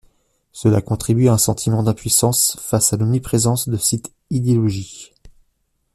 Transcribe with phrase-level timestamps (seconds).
[0.51, 5.13] Cela contribue à un sentiment d'impuissance face à l'omniprésence de cette idéologie.